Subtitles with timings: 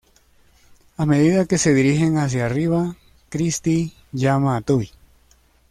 [0.97, 2.95] A medida que se dirigen hacia arriba,
[3.29, 4.89] Kristi llama a Toby.